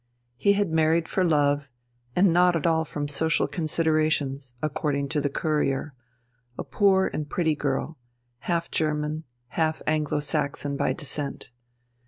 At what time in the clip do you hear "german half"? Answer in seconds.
8.71-9.83